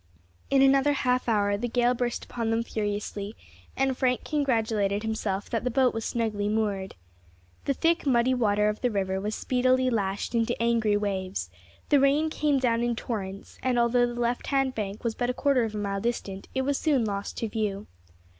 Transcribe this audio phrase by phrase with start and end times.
[0.49, 3.35] In another half hour the gale burst upon them furiously,
[3.77, 6.95] and Frank congratulated himself that the boat was snugly moored.
[7.65, 11.51] The thick muddy water of the river was speedily lashed into angry waves;
[11.89, 15.35] the rain came down in torrents, and although the left hand bank was but a
[15.35, 17.85] quarter of a mile distant it was soon lost to view.